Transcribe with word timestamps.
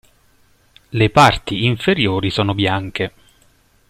Le 0.93 1.09
parti 1.11 1.63
inferiori 1.65 2.31
sono 2.31 2.55
bianche. 2.55 3.13